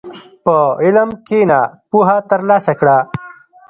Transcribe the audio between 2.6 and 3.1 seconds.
کړه.